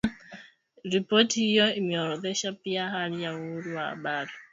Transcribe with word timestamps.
Ripoti 0.83 1.39
hiyo 1.45 1.73
imeorodhesha 1.75 2.53
pia 2.53 2.89
hali 2.89 3.23
ya 3.23 3.35
uhuru 3.35 3.75
wa 3.75 3.83
habari 3.85 4.31